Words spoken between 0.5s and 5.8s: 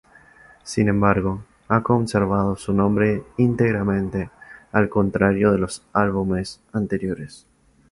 Sin embargo, ha conservado su nombre íntegramente, al contrario de